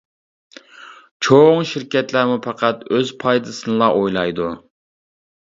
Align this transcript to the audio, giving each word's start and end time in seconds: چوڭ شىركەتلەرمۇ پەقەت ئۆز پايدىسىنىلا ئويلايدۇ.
چوڭ 1.27 1.61
شىركەتلەرمۇ 1.71 2.39
پەقەت 2.47 2.83
ئۆز 2.97 3.13
پايدىسىنىلا 3.25 3.93
ئويلايدۇ. 4.01 4.51